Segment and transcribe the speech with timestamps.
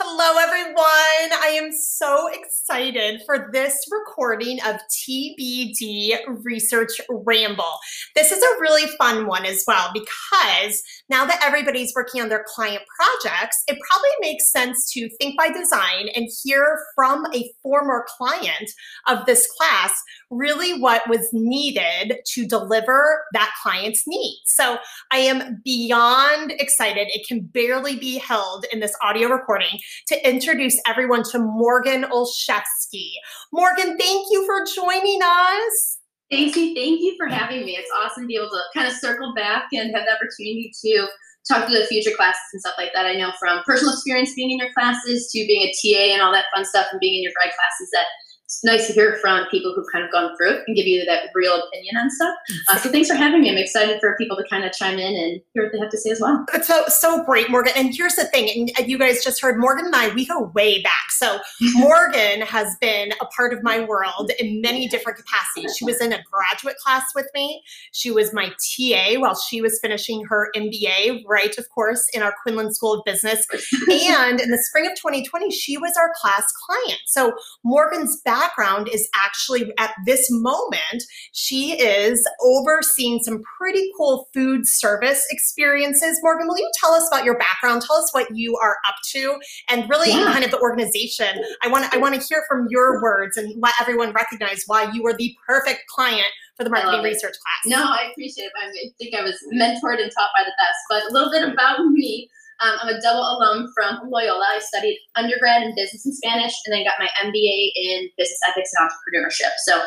[0.00, 1.42] Hello, everyone.
[1.42, 7.74] I am so excited for this recording of TBD Research Ramble.
[8.14, 12.44] This is a really fun one as well because now that everybody's working on their
[12.46, 18.06] client projects, it probably makes sense to think by design and hear from a former
[18.16, 18.70] client
[19.08, 24.42] of this class really what was needed to deliver that client's needs.
[24.44, 24.78] So
[25.10, 27.08] I am beyond excited.
[27.10, 33.12] It can barely be held in this audio recording to introduce everyone to Morgan Olszewski.
[33.52, 35.98] Morgan, thank you for joining us.
[36.30, 37.72] Stacey, thank you for having me.
[37.72, 41.08] It's awesome to be able to kind of circle back and have the opportunity to
[41.48, 43.06] talk to the future classes and stuff like that.
[43.06, 46.32] I know from personal experience being in your classes to being a TA and all
[46.32, 48.04] that fun stuff and being in your grad classes that
[48.48, 51.04] it's nice to hear from people who've kind of gone through it and give you
[51.04, 52.34] that real opinion on stuff.
[52.68, 53.50] Uh, so thanks for having me.
[53.50, 55.98] I'm excited for people to kind of chime in and hear what they have to
[55.98, 56.46] say as well.
[56.54, 57.74] It's so so great, Morgan.
[57.76, 60.82] And here's the thing, and you guys just heard Morgan and I, we go way
[60.82, 61.10] back.
[61.10, 61.38] So
[61.74, 65.76] Morgan has been a part of my world in many different capacities.
[65.76, 67.62] She was in a graduate class with me.
[67.92, 72.32] She was my TA while she was finishing her MBA, right, of course, in our
[72.42, 73.46] Quinlan School of Business.
[73.90, 77.00] and in the spring of 2020, she was our class client.
[77.04, 84.28] So Morgan's back background is actually at this moment, she is overseeing some pretty cool
[84.32, 86.18] food service experiences.
[86.22, 87.82] Morgan, will you tell us about your background?
[87.82, 90.32] Tell us what you are up to and really yeah.
[90.32, 91.42] kind of the organization.
[91.62, 94.90] I want to I want to hear from your words and let everyone recognize why
[94.92, 97.78] you are the perfect client for the marketing uh, research class.
[97.78, 98.52] No, I appreciate it.
[98.60, 100.78] I think I was mentored and taught by the best.
[100.88, 102.28] But a little bit about me.
[102.60, 104.44] Um, I'm a double alum from Loyola.
[104.48, 108.70] I studied undergrad in business and Spanish, and then got my MBA in business ethics
[108.76, 109.52] and entrepreneurship.
[109.64, 109.80] So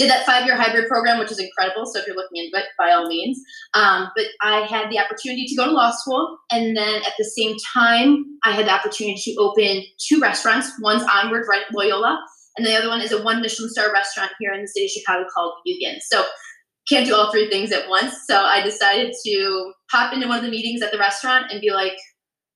[0.00, 1.84] did that five year hybrid program, which is incredible.
[1.84, 3.38] So if you're looking into it, by all means.
[3.74, 6.38] Um, but I had the opportunity to go to law school.
[6.50, 10.72] And then at the same time, I had the opportunity to open two restaurants.
[10.80, 12.18] One's Onward, right, Loyola.
[12.56, 14.90] And the other one is a one Michelin star restaurant here in the city of
[14.90, 15.98] Chicago called Yugen.
[16.00, 16.24] So
[16.88, 18.14] can't do all three things at once.
[18.26, 21.72] So I decided to hop into one of the meetings at the restaurant and be
[21.72, 21.92] like,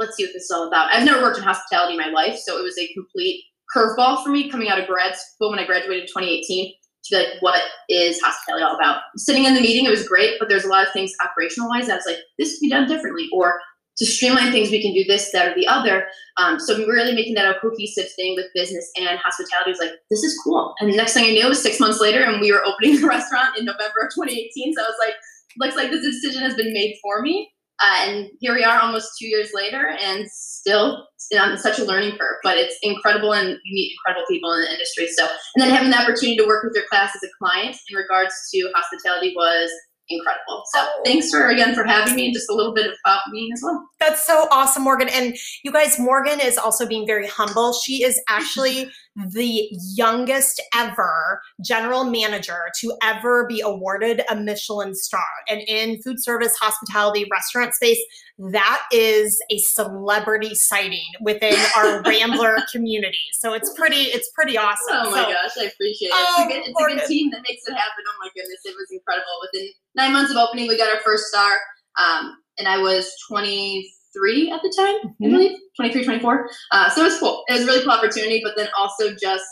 [0.00, 0.92] let's see what this is all about.
[0.92, 3.44] I've never worked in hospitality in my life, so it was a complete
[3.74, 6.72] curveball for me coming out of grad school when I graduated in 2018
[7.04, 9.02] to be like, what is hospitality all about?
[9.16, 11.88] Sitting in the meeting, it was great, but there's a lot of things operational wise
[11.88, 13.60] I was like, this could be done differently, or
[13.98, 16.06] to streamline things, we can do this, that, or the other.
[16.38, 19.92] Um, so we really making that a cohesive thing with business and hospitality was like,
[20.08, 20.74] this is cool.
[20.80, 22.96] And the next thing I knew it was six months later, and we were opening
[23.00, 24.74] the restaurant in November of 2018.
[24.74, 25.14] So I was like,
[25.58, 27.50] looks like this decision has been made for me.
[27.82, 31.06] Uh, and here we are almost two years later and still
[31.38, 34.72] on such a learning curve but it's incredible and you meet incredible people in the
[34.72, 35.24] industry so
[35.54, 38.34] and then having the opportunity to work with your class as a client in regards
[38.52, 39.70] to hospitality was
[40.10, 40.62] incredible.
[40.74, 43.60] So thanks for again for having me and just a little bit about me as
[43.62, 43.88] well.
[43.98, 45.08] That's so awesome, Morgan.
[45.08, 47.72] And you guys, Morgan is also being very humble.
[47.72, 48.90] She is actually
[49.28, 55.26] the youngest ever general manager to ever be awarded a Michelin star.
[55.48, 58.00] And in food service, hospitality, restaurant space,
[58.38, 63.18] that is a celebrity sighting within our Rambler community.
[63.32, 64.76] So it's pretty, it's pretty awesome.
[64.90, 66.14] Oh my so, gosh, I appreciate it.
[66.14, 68.04] Oh, it's, a good, it's a good team that makes it happen.
[68.08, 69.26] Oh my goodness, it was incredible.
[69.42, 71.52] Within nine months of opening, we got our first star.
[71.98, 75.24] Um, and I was 20 23 at the time, mm-hmm.
[75.24, 76.48] I believe, 23, 24.
[76.72, 77.44] Uh, so it was cool.
[77.48, 79.44] It was a really cool opportunity, but then also just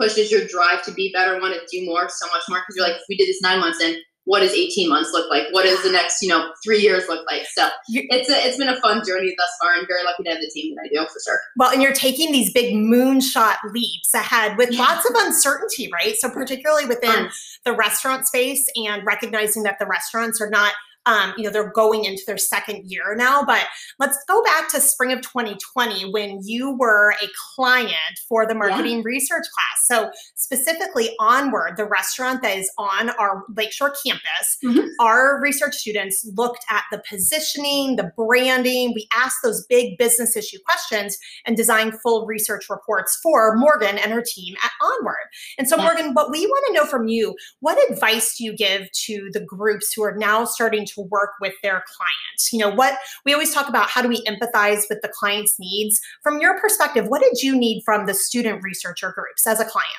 [0.00, 2.60] pushes your drive to be better, want to do more, so much more.
[2.60, 5.46] Because you're like, we did this nine months in, what does 18 months look like?
[5.50, 7.44] What does the next, you know, three years look like?
[7.54, 10.38] So it's a, it's been a fun journey thus far and very lucky to have
[10.38, 11.40] the team that I do for sure.
[11.56, 16.14] Well, and you're taking these big moonshot leaps ahead with lots of uncertainty, right?
[16.16, 17.30] So particularly within
[17.64, 20.72] the restaurant space and recognizing that the restaurants are not–
[21.06, 23.44] um, you know, they're going into their second year now.
[23.44, 23.66] But
[23.98, 27.92] let's go back to spring of 2020 when you were a client
[28.28, 29.04] for the marketing yeah.
[29.04, 29.86] research class.
[29.86, 34.86] So specifically Onward, the restaurant that is on our Lakeshore campus, mm-hmm.
[35.00, 38.92] our research students looked at the positioning, the branding.
[38.94, 44.12] We asked those big business issue questions and designed full research reports for Morgan and
[44.12, 45.16] her team at Onward.
[45.58, 45.84] And so, yeah.
[45.84, 49.40] Morgan, what we want to know from you, what advice do you give to the
[49.40, 52.52] groups who are now starting to work with their clients?
[52.52, 56.00] You know, what we always talk about how do we empathize with the client's needs?
[56.22, 59.90] From your perspective, what did you need from the student researcher groups as a client?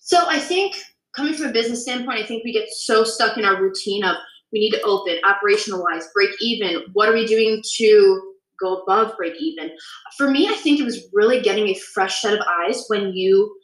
[0.00, 0.76] So I think
[1.14, 4.16] coming from a business standpoint, I think we get so stuck in our routine of
[4.52, 6.82] we need to open, operationalize, break even.
[6.92, 9.70] What are we doing to go above break even?
[10.16, 13.54] For me, I think it was really getting a fresh set of eyes when you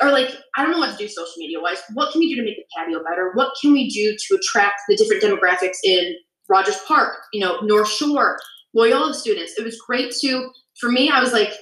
[0.00, 1.78] are like, I don't know what to do social media wise.
[1.94, 3.32] What can we do to make the patio better?
[3.34, 6.14] What can we do to attract the different demographics in
[6.48, 8.38] Rogers Park, you know, North Shore,
[8.74, 9.54] Loyola students?
[9.58, 11.52] It was great to, for me, I was like,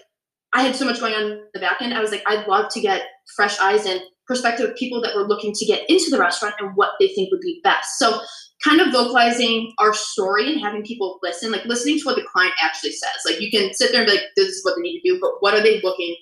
[0.53, 1.95] I had so much going on the back end.
[1.95, 3.03] I was like, I'd love to get
[3.35, 6.73] fresh eyes and perspective of people that were looking to get into the restaurant and
[6.75, 7.99] what they think would be best.
[7.99, 8.21] So
[8.65, 12.55] kind of vocalizing our story and having people listen, like listening to what the client
[12.61, 13.11] actually says.
[13.25, 15.19] Like you can sit there and be like, this is what they need to do,
[15.21, 16.17] but what are they looking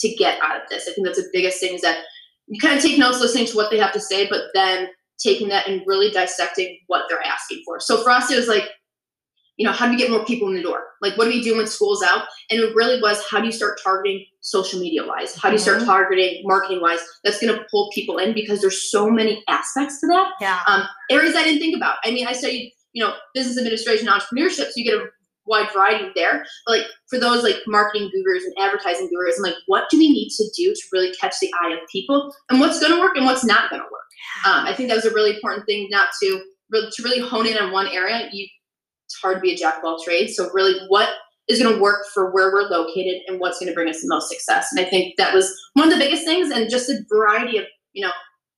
[0.00, 0.88] to get out of this?
[0.88, 2.04] I think that's the biggest thing is that
[2.46, 4.88] you kind of take notes listening to what they have to say, but then
[5.22, 7.78] taking that and really dissecting what they're asking for.
[7.78, 8.64] So for us, it was like,
[9.56, 10.84] you know, how do we get more people in the door?
[11.02, 12.24] Like, what do we do when school's out?
[12.48, 15.34] And it really was, how do you start targeting social media wise?
[15.36, 15.86] How do you start mm-hmm.
[15.86, 17.00] targeting marketing wise?
[17.24, 20.30] That's going to pull people in because there's so many aspects to that.
[20.40, 20.60] Yeah.
[20.66, 21.98] Um, areas I didn't think about.
[22.04, 25.06] I mean, I studied, you know, business administration, entrepreneurship, so you get a
[25.46, 26.44] wide variety there.
[26.66, 30.10] But like for those like marketing gurus and advertising gurus, I'm like, what do we
[30.10, 33.16] need to do to really catch the eye of people and what's going to work
[33.16, 34.00] and what's not going to work?
[34.46, 36.42] Um, I think that was a really important thing not to
[36.72, 38.28] to really hone in on one area.
[38.32, 38.46] You
[39.06, 40.36] it's hard to be a jack of all trades.
[40.36, 41.08] So really, what
[41.48, 44.08] is going to work for where we're located and what's going to bring us the
[44.08, 44.68] most success?
[44.70, 47.64] And I think that was one of the biggest things, and just a variety of
[47.92, 48.12] you know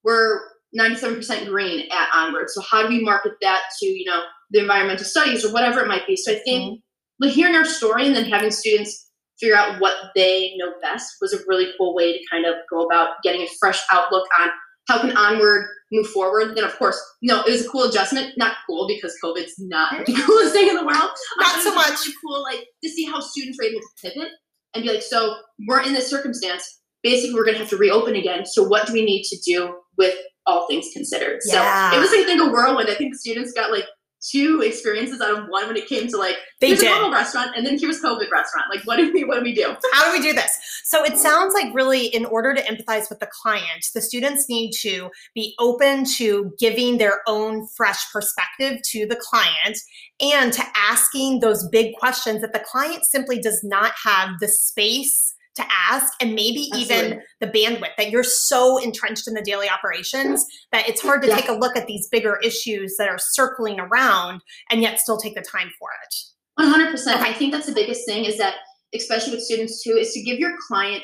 [0.04, 0.40] we're
[0.78, 2.48] 97% green at Onward.
[2.50, 5.88] So how do we market that to you know the environmental studies or whatever it
[5.88, 6.16] might be?
[6.16, 6.80] So I think
[7.22, 7.28] mm-hmm.
[7.28, 9.10] hearing our story and then having students
[9.40, 12.82] figure out what they know best was a really cool way to kind of go
[12.82, 14.50] about getting a fresh outlook on
[14.88, 16.56] how can Onward move forward?
[16.56, 18.36] Then, of course, you know, it was a cool adjustment.
[18.36, 21.10] Not cool because COVID's not the coolest thing in the world.
[21.38, 22.00] Not so much.
[22.00, 24.30] Really cool, like to see how students were able to pivot
[24.74, 25.36] and be like, so
[25.66, 26.80] we're in this circumstance.
[27.02, 28.46] Basically, we're going to have to reopen again.
[28.46, 30.14] So, what do we need to do with
[30.46, 31.40] all things considered?
[31.46, 31.90] Yeah.
[31.90, 32.88] So, it was, I think, a whirlwind.
[32.90, 33.84] I think the students got like
[34.22, 36.92] two experiences out of one when it came to like they here's did.
[36.92, 38.66] a normal restaurant and then here's COVID restaurant.
[38.70, 39.74] Like what do we what do we do?
[39.92, 40.52] How do we do this?
[40.84, 44.72] So it sounds like really in order to empathize with the client, the students need
[44.80, 49.78] to be open to giving their own fresh perspective to the client
[50.20, 55.31] and to asking those big questions that the client simply does not have the space
[55.56, 57.06] to ask and maybe Absolutely.
[57.06, 61.28] even the bandwidth that you're so entrenched in the daily operations that it's hard to
[61.28, 61.36] yeah.
[61.36, 64.40] take a look at these bigger issues that are circling around
[64.70, 66.14] and yet still take the time for it
[66.60, 67.30] 100% okay.
[67.30, 68.56] i think that's the biggest thing is that
[68.94, 71.02] especially with students too is to give your client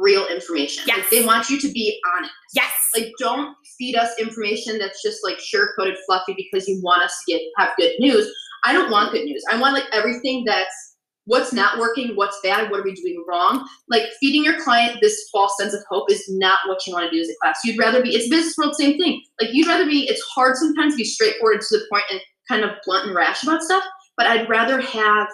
[0.00, 0.98] real information yes.
[0.98, 5.20] Like they want you to be honest yes like don't feed us information that's just
[5.24, 8.30] like sure coded fluffy because you want us to get have good news
[8.64, 10.87] i don't want good news i want like everything that's
[11.28, 13.66] what's not working, what's bad, what are we doing wrong.
[13.88, 17.14] Like feeding your client this false sense of hope is not what you want to
[17.14, 17.60] do as a class.
[17.64, 19.22] You'd rather be, it's business world, same thing.
[19.40, 22.64] Like you'd rather be, it's hard sometimes to be straightforward to the point and kind
[22.64, 23.84] of blunt and rash about stuff,
[24.16, 25.28] but I'd rather have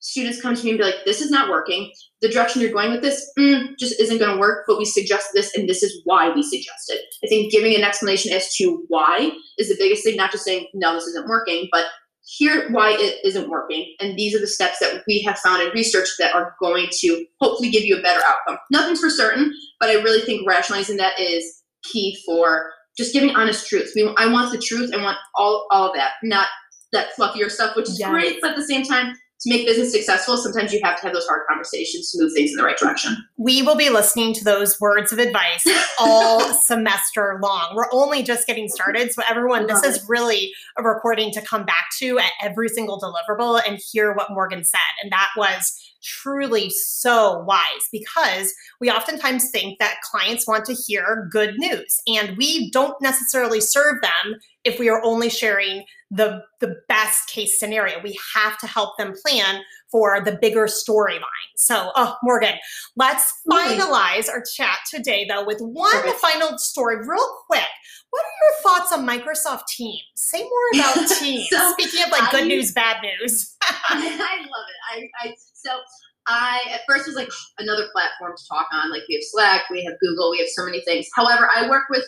[0.00, 1.92] students come to me and be like, this is not working.
[2.22, 5.28] The direction you're going with this mm, just isn't going to work, but we suggest
[5.32, 7.00] this, and this is why we suggest it.
[7.24, 10.66] I think giving an explanation as to why is the biggest thing, not just saying,
[10.74, 11.86] no, this isn't working, but
[12.26, 13.94] here why it isn't working.
[14.00, 17.24] And these are the steps that we have found in research that are going to
[17.40, 18.58] hopefully give you a better outcome.
[18.70, 23.68] Nothing's for certain but i really think rationalizing that is key for just giving honest
[23.68, 23.92] truths.
[23.94, 24.92] We, i want the truth.
[24.94, 26.48] I want all, all of that not
[26.92, 28.10] that fluffier stuff which is yes.
[28.10, 31.12] great but at the same time to make business successful, sometimes you have to have
[31.12, 33.16] those hard conversations to move things in the right direction.
[33.36, 35.66] We will be listening to those words of advice
[35.98, 37.72] all semester long.
[37.74, 39.12] We're only just getting started.
[39.12, 43.60] So, everyone, this is really a recording to come back to at every single deliverable
[43.66, 44.80] and hear what Morgan said.
[45.02, 51.28] And that was truly so wise because we oftentimes think that clients want to hear
[51.32, 56.76] good news and we don't necessarily serve them if we are only sharing the the
[56.88, 58.00] best case scenario.
[58.00, 61.50] We have to help them plan for the bigger storyline.
[61.56, 62.54] So oh morgan
[62.94, 63.56] let's hmm.
[63.56, 66.20] finalize our chat today though with one Perfect.
[66.20, 67.66] final story real quick.
[68.10, 70.02] What are your thoughts on microsoft teams?
[70.14, 71.48] Say more about teams.
[71.50, 73.56] So, speaking of like good news bad news.
[73.62, 75.10] I love it.
[75.22, 75.34] I, I
[75.66, 75.80] so
[76.28, 78.90] I at first was like another platform to talk on.
[78.90, 81.06] Like we have Slack, we have Google, we have so many things.
[81.14, 82.04] However, I work with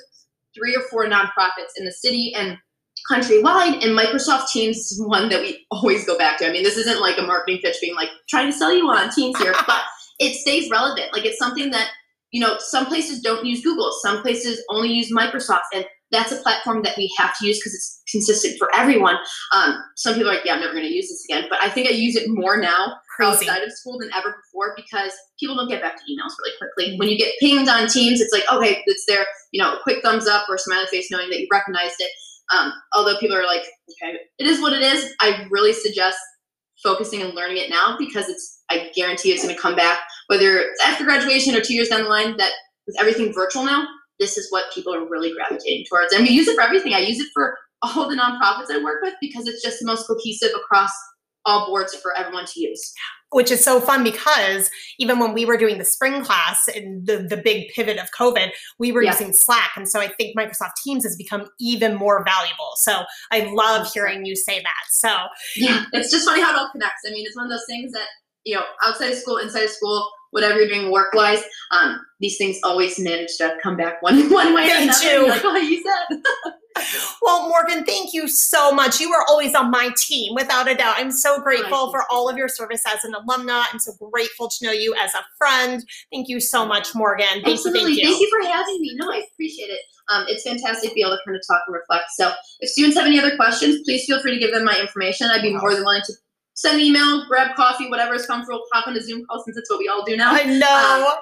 [0.56, 2.56] three or four nonprofits in the city and
[3.10, 6.48] countrywide, and Microsoft Teams is one that we always go back to.
[6.48, 9.10] I mean, this isn't like a marketing pitch being like trying to sell you on
[9.10, 9.82] Teams here, but
[10.18, 11.12] it stays relevant.
[11.12, 11.90] Like it's something that
[12.32, 16.36] you know some places don't use Google, some places only use Microsoft, and that's a
[16.36, 19.16] platform that we have to use because it's consistent for everyone.
[19.54, 21.68] Um, some people are like, yeah, I'm never going to use this again, but I
[21.68, 23.48] think I use it more now Crazy.
[23.48, 26.96] outside of school than ever before because people don't get back to emails really quickly.
[26.98, 30.28] When you get pinged on Teams, it's like, okay, it's there, you know, quick thumbs
[30.28, 32.10] up or smiley face knowing that you recognized it.
[32.54, 35.12] Um, although people are like, okay, it is what it is.
[35.20, 36.18] I really suggest
[36.82, 39.98] focusing and learning it now because it's, I guarantee it's going to come back,
[40.28, 42.52] whether it's after graduation or two years down the line, that
[42.86, 43.86] with everything virtual now,
[44.20, 46.12] this is what people are really gravitating towards.
[46.12, 46.94] And we use it for everything.
[46.94, 50.06] I use it for all the nonprofits I work with because it's just the most
[50.06, 50.90] cohesive across
[51.48, 52.92] all boards for everyone to use.
[53.30, 57.18] Which is so fun because even when we were doing the spring class and the,
[57.18, 59.10] the big pivot of COVID, we were Yeah.
[59.12, 59.72] using Slack.
[59.76, 62.70] And so I think Microsoft Teams has become even more valuable.
[62.76, 64.84] So I love hearing you say that.
[64.90, 65.14] So
[65.56, 67.02] Yeah, it's just funny how it all connects.
[67.06, 68.06] I mean, it's one of those things that
[68.44, 72.38] you know, outside of school, inside of school, whatever you're doing work wise, um, these
[72.38, 75.28] things always manage to come back one one way or another.
[75.28, 76.22] Like what you said.
[77.22, 79.00] Well, Morgan, thank you so much.
[79.00, 80.94] You are always on my team, without a doubt.
[80.96, 83.64] I'm so grateful for all of your service as an alumna.
[83.70, 85.84] I'm so grateful to know you as a friend.
[86.12, 87.26] Thank you so much, Morgan.
[87.42, 87.94] Thank Absolutely.
[87.94, 88.08] you.
[88.08, 88.30] Thank you.
[88.30, 88.94] for having me.
[88.94, 89.80] No, I appreciate it.
[90.08, 92.06] Um, it's fantastic to be able to kind of talk and reflect.
[92.14, 95.28] So, if students have any other questions, please feel free to give them my information.
[95.28, 96.12] I'd be more than willing to
[96.54, 99.70] send an email, grab coffee, whatever is comfortable, pop on a Zoom call since it's
[99.70, 100.30] what we all do now.
[100.32, 101.14] I know.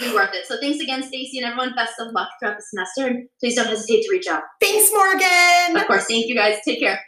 [0.00, 0.46] Be worth it.
[0.46, 1.74] So, thanks again, Stacy, and everyone.
[1.74, 4.42] Best of luck throughout the semester, and please don't hesitate to reach out.
[4.60, 5.76] Thanks, Morgan.
[5.76, 6.58] Of course, thank you guys.
[6.64, 7.00] Take care.